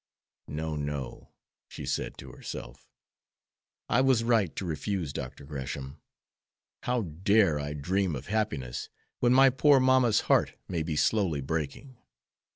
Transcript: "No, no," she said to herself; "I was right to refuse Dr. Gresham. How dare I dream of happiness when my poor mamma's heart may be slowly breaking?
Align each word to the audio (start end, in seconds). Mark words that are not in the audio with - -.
"No, 0.47 0.75
no," 0.75 1.29
she 1.67 1.85
said 1.85 2.17
to 2.17 2.31
herself; 2.31 2.87
"I 3.87 4.01
was 4.01 4.23
right 4.23 4.55
to 4.55 4.65
refuse 4.65 5.13
Dr. 5.13 5.45
Gresham. 5.45 6.01
How 6.81 7.03
dare 7.03 7.59
I 7.59 7.73
dream 7.73 8.15
of 8.15 8.25
happiness 8.25 8.89
when 9.19 9.31
my 9.31 9.51
poor 9.51 9.79
mamma's 9.79 10.21
heart 10.21 10.55
may 10.67 10.81
be 10.81 10.95
slowly 10.95 11.39
breaking? 11.41 11.97